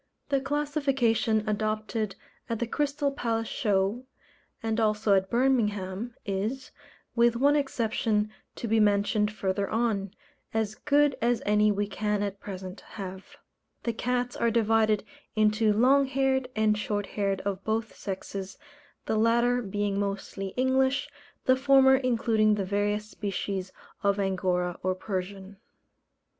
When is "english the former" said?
20.57-21.95